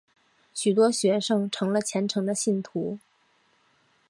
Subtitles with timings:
[0.55, 2.97] 许多学生成了虔诚的信徒。